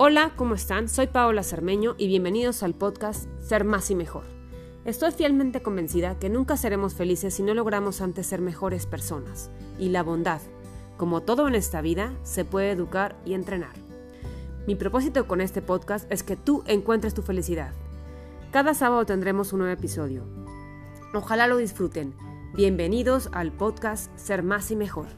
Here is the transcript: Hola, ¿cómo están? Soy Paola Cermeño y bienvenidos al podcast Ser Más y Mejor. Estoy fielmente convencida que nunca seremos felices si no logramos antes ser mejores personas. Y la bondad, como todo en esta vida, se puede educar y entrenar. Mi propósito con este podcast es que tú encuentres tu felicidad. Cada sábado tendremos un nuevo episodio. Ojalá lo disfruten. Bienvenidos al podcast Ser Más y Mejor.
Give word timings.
Hola, 0.00 0.30
¿cómo 0.36 0.54
están? 0.54 0.88
Soy 0.88 1.08
Paola 1.08 1.42
Cermeño 1.42 1.96
y 1.98 2.06
bienvenidos 2.06 2.62
al 2.62 2.72
podcast 2.72 3.28
Ser 3.40 3.64
Más 3.64 3.90
y 3.90 3.96
Mejor. 3.96 4.22
Estoy 4.84 5.10
fielmente 5.10 5.60
convencida 5.60 6.20
que 6.20 6.30
nunca 6.30 6.56
seremos 6.56 6.94
felices 6.94 7.34
si 7.34 7.42
no 7.42 7.52
logramos 7.52 8.00
antes 8.00 8.28
ser 8.28 8.40
mejores 8.40 8.86
personas. 8.86 9.50
Y 9.76 9.88
la 9.88 10.04
bondad, 10.04 10.40
como 10.98 11.22
todo 11.22 11.48
en 11.48 11.56
esta 11.56 11.80
vida, 11.80 12.14
se 12.22 12.44
puede 12.44 12.70
educar 12.70 13.16
y 13.24 13.34
entrenar. 13.34 13.72
Mi 14.68 14.76
propósito 14.76 15.26
con 15.26 15.40
este 15.40 15.62
podcast 15.62 16.06
es 16.12 16.22
que 16.22 16.36
tú 16.36 16.62
encuentres 16.68 17.12
tu 17.12 17.22
felicidad. 17.22 17.72
Cada 18.52 18.74
sábado 18.74 19.04
tendremos 19.04 19.52
un 19.52 19.58
nuevo 19.58 19.74
episodio. 19.74 20.22
Ojalá 21.12 21.48
lo 21.48 21.56
disfruten. 21.56 22.14
Bienvenidos 22.54 23.30
al 23.32 23.50
podcast 23.50 24.16
Ser 24.16 24.44
Más 24.44 24.70
y 24.70 24.76
Mejor. 24.76 25.08